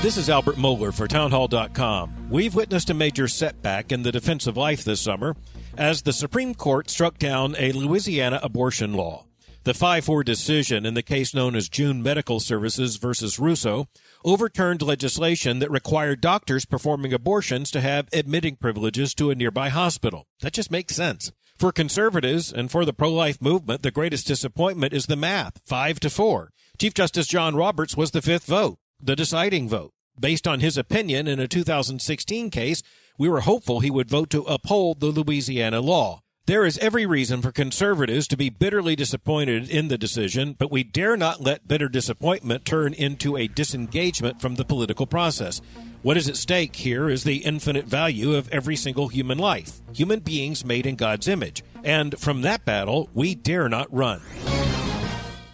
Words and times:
This 0.00 0.16
is 0.16 0.30
Albert 0.30 0.54
Mohler 0.54 0.94
for 0.94 1.08
Townhall.com. 1.08 2.30
We've 2.30 2.54
witnessed 2.54 2.88
a 2.88 2.94
major 2.94 3.26
setback 3.26 3.90
in 3.90 4.04
the 4.04 4.12
defense 4.12 4.46
of 4.46 4.56
life 4.56 4.84
this 4.84 5.00
summer 5.00 5.34
as 5.76 6.02
the 6.02 6.12
Supreme 6.12 6.54
Court 6.54 6.88
struck 6.88 7.18
down 7.18 7.56
a 7.58 7.72
Louisiana 7.72 8.38
abortion 8.40 8.94
law. 8.94 9.26
The 9.64 9.74
5 9.74 10.04
4 10.04 10.22
decision 10.22 10.86
in 10.86 10.94
the 10.94 11.02
case 11.02 11.34
known 11.34 11.56
as 11.56 11.68
June 11.68 12.00
Medical 12.00 12.38
Services 12.38 12.94
versus 12.94 13.40
Russo 13.40 13.88
overturned 14.24 14.82
legislation 14.82 15.58
that 15.58 15.70
required 15.70 16.20
doctors 16.20 16.64
performing 16.64 17.12
abortions 17.12 17.68
to 17.72 17.80
have 17.80 18.06
admitting 18.12 18.54
privileges 18.54 19.14
to 19.16 19.32
a 19.32 19.34
nearby 19.34 19.68
hospital. 19.68 20.28
That 20.42 20.52
just 20.52 20.70
makes 20.70 20.94
sense. 20.94 21.32
For 21.58 21.72
conservatives 21.72 22.52
and 22.52 22.70
for 22.70 22.84
the 22.84 22.94
pro 22.94 23.12
life 23.12 23.42
movement, 23.42 23.82
the 23.82 23.90
greatest 23.90 24.28
disappointment 24.28 24.92
is 24.92 25.06
the 25.06 25.16
math 25.16 25.60
5 25.66 25.98
to 25.98 26.08
4. 26.08 26.52
Chief 26.78 26.94
Justice 26.94 27.26
John 27.26 27.56
Roberts 27.56 27.96
was 27.96 28.12
the 28.12 28.22
fifth 28.22 28.46
vote 28.46 28.78
the 29.00 29.16
deciding 29.16 29.68
vote. 29.68 29.92
Based 30.18 30.48
on 30.48 30.60
his 30.60 30.76
opinion 30.76 31.26
in 31.28 31.38
a 31.38 31.48
2016 31.48 32.50
case, 32.50 32.82
we 33.16 33.28
were 33.28 33.40
hopeful 33.40 33.80
he 33.80 33.90
would 33.90 34.10
vote 34.10 34.30
to 34.30 34.42
uphold 34.42 35.00
the 35.00 35.06
Louisiana 35.06 35.80
law. 35.80 36.20
There 36.46 36.64
is 36.64 36.78
every 36.78 37.04
reason 37.04 37.42
for 37.42 37.50
conservatives 37.52 38.26
to 38.28 38.36
be 38.36 38.48
bitterly 38.48 38.96
disappointed 38.96 39.68
in 39.68 39.88
the 39.88 39.98
decision, 39.98 40.54
but 40.58 40.70
we 40.70 40.82
dare 40.82 41.14
not 41.16 41.42
let 41.42 41.68
bitter 41.68 41.90
disappointment 41.90 42.64
turn 42.64 42.94
into 42.94 43.36
a 43.36 43.48
disengagement 43.48 44.40
from 44.40 44.54
the 44.54 44.64
political 44.64 45.06
process. 45.06 45.60
What 46.02 46.16
is 46.16 46.26
at 46.28 46.36
stake 46.36 46.74
here 46.74 47.10
is 47.10 47.24
the 47.24 47.44
infinite 47.44 47.84
value 47.84 48.34
of 48.34 48.48
every 48.48 48.76
single 48.76 49.08
human 49.08 49.36
life, 49.36 49.82
human 49.92 50.20
beings 50.20 50.64
made 50.64 50.86
in 50.86 50.96
God's 50.96 51.28
image. 51.28 51.62
And 51.84 52.18
from 52.18 52.40
that 52.42 52.64
battle, 52.64 53.10
we 53.12 53.34
dare 53.34 53.68
not 53.68 53.92
run. 53.92 54.22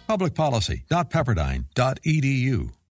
Publicpolicy.pepperdine.edu 0.07 2.71